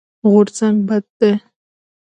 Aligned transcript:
غورځنګ 0.29 0.77
بد 0.87 1.05
دی. 1.19 1.31